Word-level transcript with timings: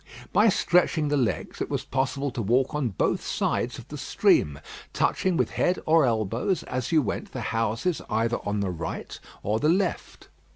By 0.33 0.49
stretching 0.49 1.09
the 1.09 1.15
legs, 1.15 1.61
it 1.61 1.69
was 1.69 1.83
possible 1.85 2.31
to 2.31 2.41
walk 2.41 2.73
on 2.73 2.89
both 2.89 3.23
sides 3.23 3.77
of 3.77 3.87
the 3.89 3.99
stream, 3.99 4.59
touching 4.93 5.37
with 5.37 5.51
head 5.51 5.77
or 5.85 6.05
elbows, 6.07 6.63
as 6.63 6.91
you 6.91 7.03
went, 7.03 7.33
the 7.33 7.41
houses 7.53 8.01
either 8.09 8.37
on 8.43 8.61
the 8.61 8.71
right 8.71 9.19
or 9.43 9.59
the 9.59 9.69
left. 9.69 10.27